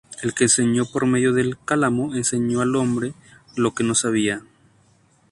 [0.23, 3.13] El que enseñó por medio del cálamo, enseñó al hombre
[3.55, 4.41] lo que no sabía".